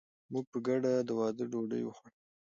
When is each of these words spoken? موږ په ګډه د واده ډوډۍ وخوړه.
موږ 0.31 0.45
په 0.51 0.57
ګډه 0.67 0.91
د 1.07 1.09
واده 1.19 1.43
ډوډۍ 1.51 1.81
وخوړه. 1.85 2.13